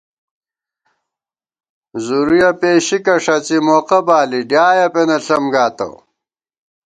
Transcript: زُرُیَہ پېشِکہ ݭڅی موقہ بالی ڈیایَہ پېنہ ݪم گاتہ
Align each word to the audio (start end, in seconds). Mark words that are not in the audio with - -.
زُرُیَہ 2.05 2.51
پېشِکہ 2.59 3.15
ݭڅی 3.23 3.57
موقہ 3.65 3.99
بالی 4.07 4.41
ڈیایَہ 4.49 4.87
پېنہ 4.93 5.17
ݪم 5.25 5.43
گاتہ 5.53 5.87